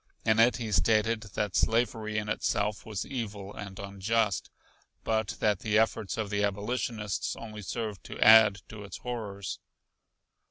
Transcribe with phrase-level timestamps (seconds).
[0.25, 4.49] In it he stated that slavery in itself was evil and unjust,
[5.03, 9.59] but that the efforts of the abolitionists only served to add to its horrors.